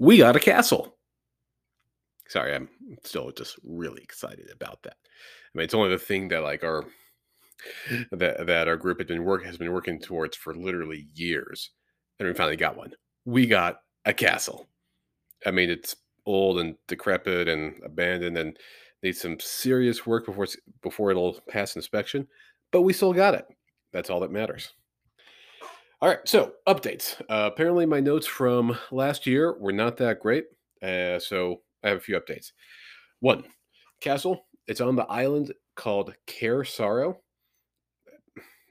[0.00, 0.96] we got a castle.
[2.26, 2.68] Sorry, I'm
[3.04, 4.96] still just really excited about that.
[5.02, 6.84] I mean, it's only the thing that like our
[8.10, 11.70] that that our group had been work has been working towards for literally years,
[12.18, 12.92] and we finally got one.
[13.26, 14.68] We got a castle.
[15.46, 15.94] I mean, it's
[16.24, 18.56] old and decrepit and abandoned and
[19.02, 20.46] needs some serious work before
[20.82, 22.26] before it'll pass inspection,
[22.70, 23.46] but we still got it.
[23.92, 24.72] That's all that matters.
[26.02, 27.20] All right, so updates.
[27.28, 30.46] Uh, apparently, my notes from last year were not that great,
[30.82, 32.52] uh, so I have a few updates.
[33.20, 33.44] One,
[34.00, 34.46] castle.
[34.66, 37.20] It's on the island called Care Sorrow.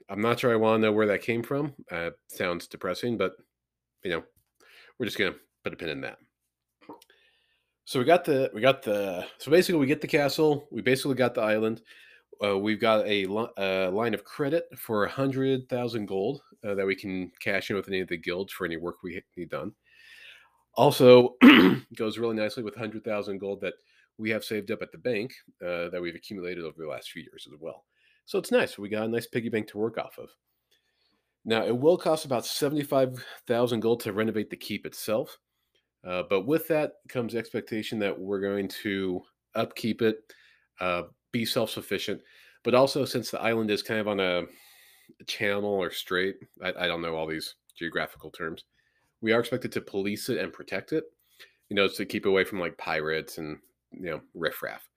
[0.08, 1.72] I'm not sure I want to know where that came from.
[1.88, 3.34] Uh, sounds depressing, but
[4.02, 4.24] you know,
[4.98, 6.18] we're just gonna put a pin in that.
[7.84, 10.66] So we got the we got the so basically we get the castle.
[10.72, 11.82] We basically got the island.
[12.42, 13.24] Uh, we've got a,
[13.58, 17.76] a, line of credit for a hundred thousand gold uh, that we can cash in
[17.76, 19.72] with any of the guilds for any work we need done.
[20.74, 21.36] Also,
[21.96, 23.74] goes really nicely with hundred thousand gold that
[24.16, 25.32] we have saved up at the bank
[25.62, 27.84] uh, that we've accumulated over the last few years as well.
[28.24, 28.78] So it's nice.
[28.78, 30.28] We got a nice piggy bank to work off of.
[31.44, 35.36] Now it will cost about seventy-five thousand gold to renovate the keep itself.
[36.06, 39.20] Uh, but with that comes expectation that we're going to
[39.54, 40.16] upkeep it,
[40.80, 41.02] uh,
[41.32, 42.20] be self sufficient.
[42.62, 44.42] But also, since the island is kind of on a,
[45.26, 48.64] channel or strait, I, I, don't know all these geographical terms,
[49.20, 51.04] we are expected to police it and protect it,
[51.68, 53.58] you know, to keep away from like pirates and,
[53.90, 54.88] you know, riffraff.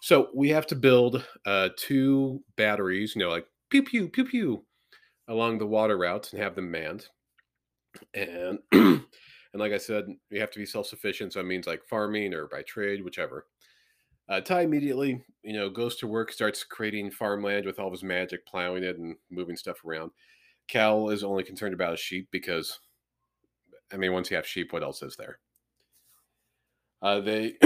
[0.00, 4.64] So we have to build uh, two batteries, you know, like pew pew pew pew
[5.28, 7.06] along the water routes and have them manned.
[8.14, 8.58] And
[9.56, 11.32] And like I said, you have to be self sufficient.
[11.32, 13.46] So it means like farming or by trade, whichever.
[14.28, 18.02] Uh, Ty immediately, you know, goes to work, starts creating farmland with all of his
[18.02, 20.10] magic, plowing it and moving stuff around.
[20.68, 22.80] Cal is only concerned about his sheep because,
[23.92, 25.38] I mean, once you have sheep, what else is there?
[27.02, 27.54] Uh, they,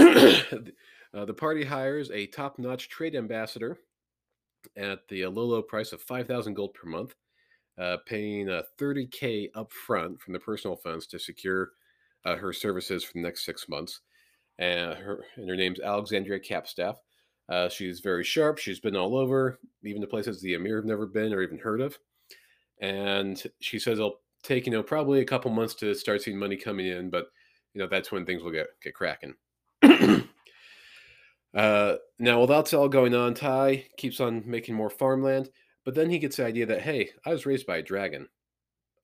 [1.13, 3.79] uh, the party hires a top-notch trade ambassador
[4.77, 7.15] at the low, low price of five thousand gold per month,
[7.79, 11.71] uh, paying a thirty k upfront from the personal funds to secure
[12.25, 14.01] uh, her services for the next six months.
[14.59, 16.97] And her, and her name's Alexandria Capstaff.
[17.49, 18.57] Uh, she's very sharp.
[18.57, 21.81] She's been all over, even to places the Emir have never been or even heard
[21.81, 21.97] of.
[22.81, 26.55] And she says it'll take, you know, probably a couple months to start seeing money
[26.55, 27.27] coming in, but
[27.73, 29.33] you know that's when things will get get cracking.
[29.83, 30.19] uh,
[32.19, 35.49] now, while that's all going on, Ty keeps on making more farmland,
[35.85, 38.27] but then he gets the idea that hey, I was raised by a dragon.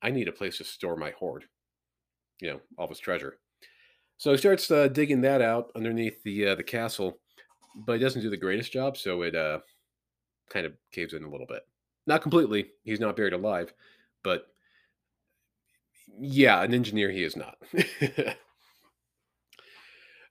[0.01, 1.45] I need a place to store my hoard
[2.39, 3.37] you know all of his treasure.
[4.17, 7.19] So he starts uh, digging that out underneath the uh, the castle,
[7.75, 8.97] but he doesn't do the greatest job.
[8.97, 9.59] So it uh,
[10.49, 11.61] kind of caves in a little bit.
[12.07, 12.71] Not completely.
[12.83, 13.73] He's not buried alive,
[14.23, 14.47] but
[16.19, 17.57] yeah, an engineer he is not.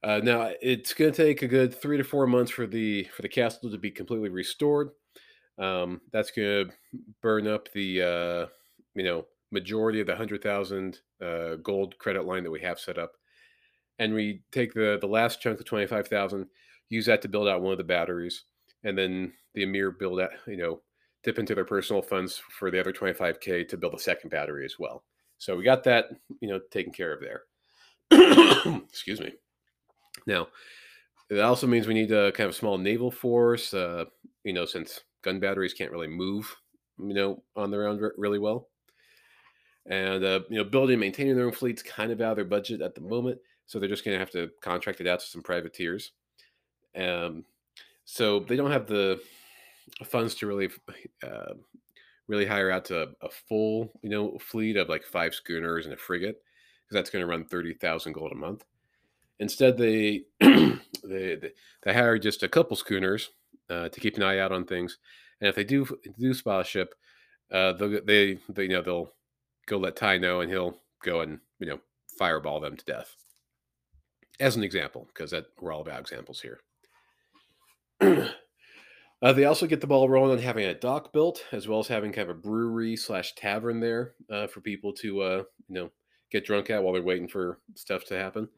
[0.03, 3.23] uh, now it's going to take a good three to four months for the for
[3.23, 4.91] the castle to be completely restored.
[5.59, 6.73] Um, that's going to
[7.23, 8.47] burn up the uh,
[8.95, 13.13] you know majority of the 100,000 uh, gold credit line that we have set up.
[13.99, 16.47] And we take the, the last chunk of 25,000,
[16.89, 18.45] use that to build out one of the batteries.
[18.84, 20.81] And then the Emir build out, you know,
[21.23, 24.79] dip into their personal funds for the other 25K to build a second battery as
[24.79, 25.05] well.
[25.39, 26.07] So we got that,
[26.41, 27.43] you know, taken care of there.
[28.89, 29.33] Excuse me.
[30.27, 30.49] Now,
[31.28, 34.05] it also means we need a kind of small naval force, uh,
[34.45, 36.55] you know, since gun batteries can't really move,
[36.99, 38.69] you know, on their own really well
[39.89, 42.45] and uh, you know building and maintaining their own fleets kind of out of their
[42.45, 45.27] budget at the moment so they're just going to have to contract it out to
[45.27, 46.13] some privateers.
[46.97, 47.45] Um,
[48.05, 49.21] so they don't have the
[50.05, 50.71] funds to really
[51.27, 51.55] uh,
[52.29, 55.97] really hire out to a, full you know fleet of like five schooners and a
[55.97, 56.43] frigate
[56.85, 58.65] because that's going to run 30,000 gold a month.
[59.39, 61.37] Instead they they,
[61.83, 63.31] they, hire just a couple schooners
[63.69, 64.99] uh, to keep an eye out on things
[65.41, 65.87] and if they do
[66.19, 66.95] do a ship
[67.53, 69.13] uh, they, they you know they'll
[69.66, 71.81] go let Ty know, and he'll go and you know
[72.19, 73.15] fireball them to death.
[74.39, 76.60] As an example, because that we're all about examples here.
[79.22, 81.89] uh, they also get the ball rolling on having a dock built, as well as
[81.89, 85.91] having kind of a brewery slash tavern there uh, for people to uh, you know
[86.30, 88.48] get drunk at while they're waiting for stuff to happen.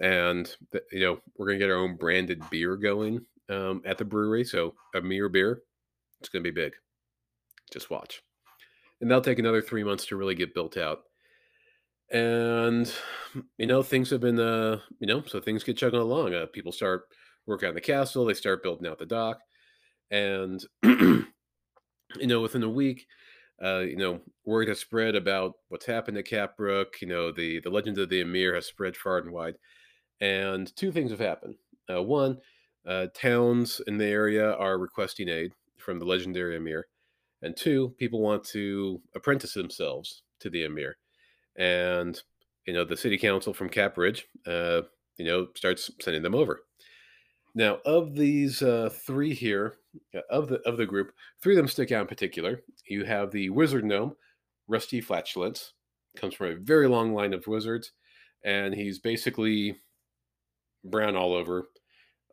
[0.00, 0.54] And
[0.92, 4.74] you know we're gonna get our own branded beer going um, at the brewery, so
[4.94, 5.62] a mere beer,
[6.20, 6.72] it's gonna be big.
[7.70, 8.22] Just watch
[9.00, 11.00] and that'll take another three months to really get built out.
[12.10, 12.92] And
[13.58, 16.34] you know, things have been, uh, you know, so things get chugging along.
[16.34, 17.04] Uh, people start
[17.46, 19.38] working on the castle, they start building out the dock,
[20.10, 21.26] and you
[22.22, 23.06] know, within a week,
[23.62, 27.00] uh, you know, word has spread about what's happened to Capbrook.
[27.00, 29.56] You know, the the legend of the Emir has spread far and wide,
[30.20, 31.56] and two things have happened.
[31.90, 32.38] Uh, one,
[32.86, 36.86] uh, towns in the area are requesting aid from the legendary Emir,
[37.42, 40.96] and two, people want to apprentice themselves to the Emir,
[41.56, 42.20] and
[42.66, 44.82] you know, the city council from Capridge, uh,
[45.16, 46.60] you know, starts sending them over.
[47.54, 49.76] Now, of these uh, three here,
[50.14, 51.12] uh, of the of the group,
[51.42, 52.62] three of them stick out in particular.
[52.88, 54.16] You have the wizard gnome,
[54.68, 55.72] Rusty Flatulence,
[56.16, 57.92] comes from a very long line of wizards,
[58.44, 59.78] and he's basically
[60.84, 61.68] brown all over.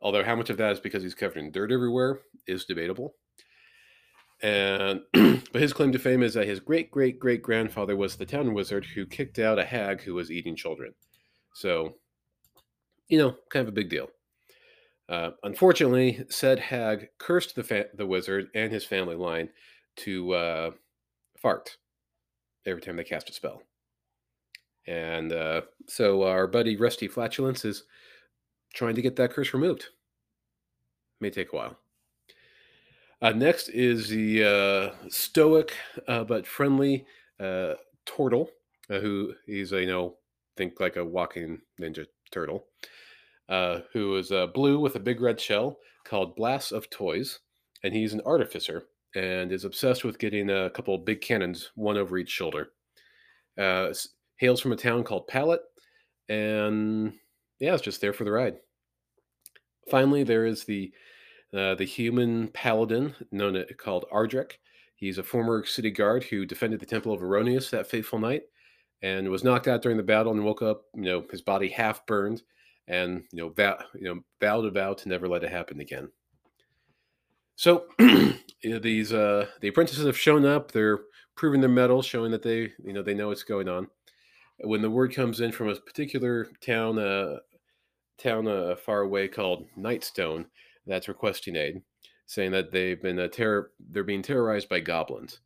[0.02, 3.14] Although how much of that is because he's covered in dirt everywhere is debatable.
[4.42, 8.26] And but his claim to fame is that his great great great grandfather was the
[8.26, 10.92] town wizard who kicked out a hag who was eating children.
[11.54, 11.94] So,
[13.08, 14.10] you know, kind of a big deal.
[15.08, 19.48] Uh, unfortunately, said hag cursed the fa- the wizard and his family line
[19.96, 20.70] to uh,
[21.38, 21.76] fart
[22.66, 23.62] every time they cast a spell.
[24.86, 27.84] And uh, so our buddy Rusty Flatulence is
[28.74, 29.86] trying to get that curse removed.
[31.20, 31.78] May take a while.
[33.22, 35.72] Uh, next is the uh, stoic
[36.06, 37.06] uh, but friendly
[37.40, 37.74] uh,
[38.04, 38.48] Tortle,
[38.90, 40.16] uh, who he's a, you know,
[40.56, 42.66] think like a walking ninja turtle,
[43.48, 47.40] uh, who is blue with a big red shell called Blast of Toys.
[47.82, 48.84] And he's an artificer
[49.14, 52.70] and is obsessed with getting a couple big cannons, one over each shoulder.
[53.56, 55.60] hails from a town called Pallet,
[56.28, 57.14] and
[57.60, 58.56] yeah, it's just there for the ride.
[59.90, 60.92] Finally, there is the
[61.54, 64.52] uh, the human paladin known as, called Ardrek.
[64.96, 68.42] He's a former city guard who defended the Temple of Erroneous that fateful night,
[69.02, 70.84] and was knocked out during the battle and woke up.
[70.94, 72.42] You know, his body half burned,
[72.88, 76.08] and you know, vow, you know, vowed a vow to never let it happen again.
[77.56, 78.34] So you
[78.64, 80.72] know, these uh, the apprentices have shown up.
[80.72, 81.00] They're
[81.36, 83.88] proving their mettle, showing that they you know they know what's going on.
[84.60, 87.38] When the word comes in from a particular town, uh,
[88.18, 90.46] town uh, far away called Nightstone,
[90.86, 91.82] that's requesting aid,
[92.26, 95.40] saying that they've been a terror they're being terrorized by goblins.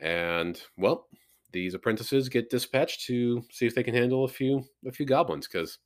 [0.00, 1.08] And well,
[1.52, 5.46] these apprentices get dispatched to see if they can handle a few a few goblins
[5.46, 5.78] because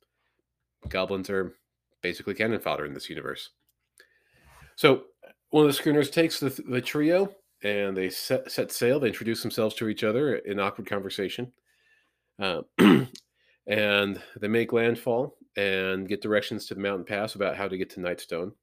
[0.87, 1.55] goblins are
[2.01, 3.51] basically cannon fodder in this universe.
[4.75, 5.03] So
[5.49, 7.33] one of the schooners takes the, the trio
[7.63, 8.99] and they set, set sail.
[8.99, 11.51] They introduce themselves to each other in awkward conversation.
[12.39, 12.61] Uh,
[13.67, 17.89] and they make landfall and get directions to the mountain pass about how to get
[17.91, 18.53] to Nightstone.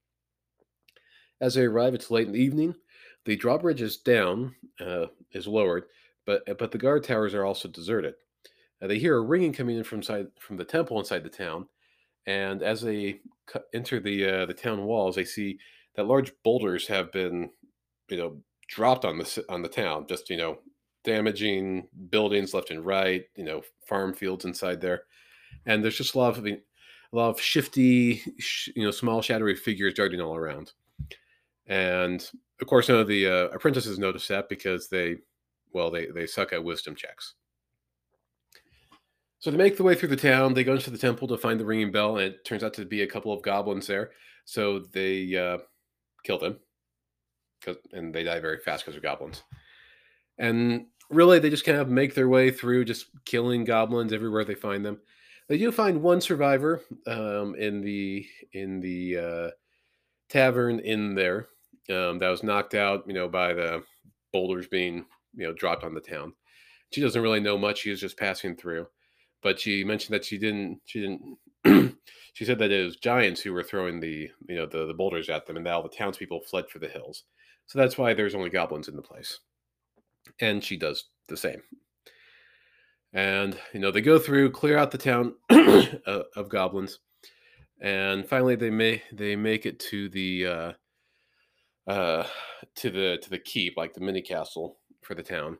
[1.40, 2.74] As they arrive, it's late in the evening.
[3.24, 5.84] The drawbridge is down, uh, is lowered,
[6.24, 8.14] but uh, but the guard towers are also deserted.
[8.80, 11.66] Uh, they hear a ringing coming in from side from the temple inside the town,
[12.26, 13.20] and as they
[13.74, 15.58] enter the uh, the town walls, they see
[15.94, 17.50] that large boulders have been,
[18.08, 18.38] you know,
[18.68, 20.58] dropped on the on the town, just you know,
[21.04, 25.02] damaging buildings left and right, you know, farm fields inside there,
[25.66, 26.58] and there's just a lot of a
[27.12, 28.22] lot of shifty,
[28.74, 30.72] you know, small shadowy figures darting all around.
[31.66, 32.28] And
[32.60, 35.16] of course, none of the uh, apprentices notice that because they,
[35.72, 37.34] well, they, they suck at wisdom checks.
[39.38, 40.54] So they make the way through the town.
[40.54, 42.84] They go into the temple to find the ringing bell, and it turns out to
[42.84, 44.12] be a couple of goblins there.
[44.44, 45.58] So they uh,
[46.24, 46.58] kill them,
[47.92, 49.42] and they die very fast because they're goblins.
[50.38, 54.54] And really, they just kind of make their way through, just killing goblins everywhere they
[54.54, 54.98] find them.
[55.48, 59.50] They do find one survivor um, in the in the uh,
[60.28, 61.48] tavern in there
[61.90, 63.82] um, that was knocked out, you know, by the
[64.32, 66.32] boulders being, you know, dropped on the town.
[66.92, 67.78] She doesn't really know much.
[67.78, 68.86] She was just passing through,
[69.42, 70.80] but she mentioned that she didn't.
[70.84, 71.98] She didn't.
[72.34, 75.28] she said that it was giants who were throwing the, you know, the, the boulders
[75.28, 77.24] at them, and that all the townspeople fled for the hills.
[77.66, 79.40] So that's why there's only goblins in the place.
[80.40, 81.62] And she does the same.
[83.12, 85.34] And you know, they go through, clear out the town
[86.06, 86.98] of goblins,
[87.80, 90.72] and finally they may they make it to the uh,
[91.86, 92.24] uh,
[92.76, 95.58] to the to the keep, like the mini castle for the town,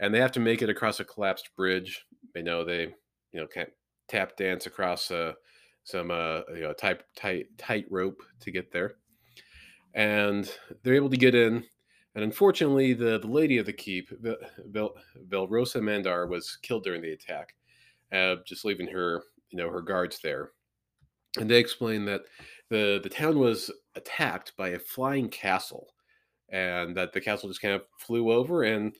[0.00, 2.04] and they have to make it across a collapsed bridge.
[2.34, 2.94] They know they
[3.32, 3.70] you know can't
[4.08, 5.32] tap dance across uh,
[5.84, 8.94] some uh, you know tight tight tight rope to get there,
[9.94, 10.50] and
[10.82, 11.64] they're able to get in.
[12.16, 14.94] And unfortunately, the, the lady of the keep, Vel,
[15.28, 17.54] Velrosa Nandar, was killed during the attack,
[18.12, 20.50] uh, just leaving her you know her guards there
[21.38, 22.22] and they explain that
[22.70, 25.88] the the town was attacked by a flying castle,
[26.50, 28.94] and that the castle just kind of flew over, and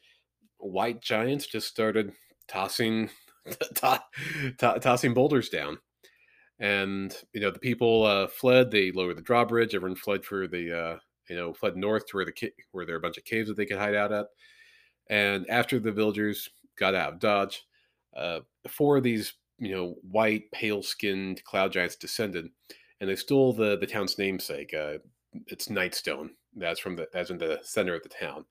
[0.59, 2.13] white giants just started
[2.49, 3.11] tossing
[3.75, 4.01] to,
[4.59, 5.79] to, tossing boulders down.
[6.61, 8.71] And you know the people uh, fled.
[8.71, 9.75] They lowered the drawbridge.
[9.75, 10.99] Everyone fled for the uh,
[11.29, 13.57] you know fled north to where the where there are a bunch of caves that
[13.57, 14.27] they could hide out at.
[15.11, 16.49] And after the villagers
[16.79, 17.65] got out of Dodge,
[18.17, 22.47] uh, four of these, you know, white, pale-skinned cloud giants descended,
[23.01, 24.75] and they stole the the town's namesake.
[24.75, 24.99] Uh,
[25.49, 26.31] it's Nightstone.
[26.57, 28.45] That's from the that's in the center of the town.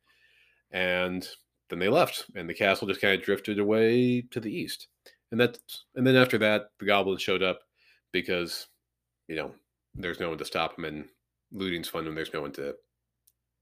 [0.71, 1.27] And
[1.69, 4.87] then they left, and the castle just kind of drifted away to the east.
[5.31, 7.61] And that's and then after that, the goblins showed up
[8.11, 8.67] because,
[9.27, 9.53] you know,
[9.95, 11.05] there's no one to stop them, and
[11.51, 12.75] looting's fun when there's no one to,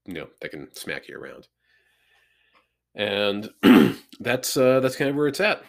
[0.06, 1.48] you know, that can smack you around.
[2.94, 3.50] And
[4.20, 5.62] that's uh, that's kind of where it's at.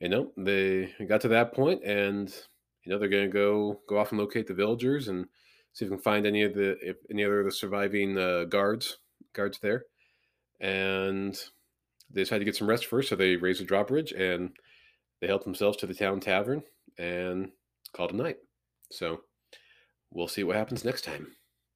[0.00, 2.34] You know, they got to that point, and
[2.88, 5.26] you know they're gonna go go off and locate the villagers and
[5.74, 8.44] see if we can find any of the if any other of the surviving uh,
[8.44, 8.96] guards
[9.34, 9.84] guards there.
[10.58, 11.38] And
[12.10, 14.52] they decided to get some rest first, so they raised a drawbridge and
[15.20, 16.62] they helped themselves to the town tavern
[16.96, 17.50] and
[17.92, 18.38] called a night.
[18.90, 19.20] So
[20.10, 21.26] we'll see what happens next time.